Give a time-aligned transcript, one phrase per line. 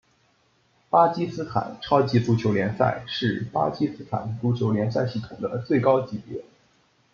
[0.89, 6.43] 巴基斯坦超级足球联赛是巴基斯坦足球联赛系统的最高级别。